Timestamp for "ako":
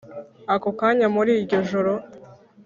0.55-0.69